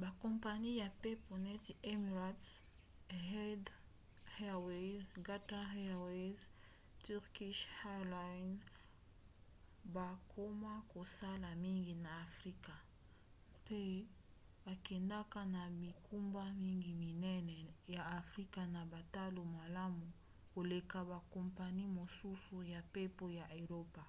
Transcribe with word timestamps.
bakompani 0.00 0.70
ya 0.82 0.86
mpepo 0.96 1.32
neti 1.44 1.72
emirates 1.92 2.50
etihad 3.14 3.64
airways 4.42 5.08
qatar 5.26 5.64
airways 5.82 6.40
& 6.74 7.02
turkish 7.04 7.60
airlines 7.92 8.62
bakoma 9.94 10.72
kosala 10.92 11.50
mingi 11.64 11.94
na 12.04 12.10
afrika 12.26 12.74
mpe 13.62 13.82
bakendaka 14.64 15.40
na 15.54 15.62
bingumba 15.78 16.44
mingi 16.64 16.92
minene 17.04 17.58
ya 17.94 18.02
afrika 18.20 18.60
na 18.74 18.82
batalo 18.92 19.40
malamu 19.56 20.06
koleka 20.52 20.98
bakompani 21.10 21.82
mosusu 21.96 22.54
ya 22.72 22.80
mpepo 22.86 23.24
ya 23.38 23.44
eropa 23.62 24.04